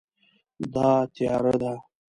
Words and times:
دا 0.73 0.89
تیاره 1.15 1.53
ده 1.61 1.73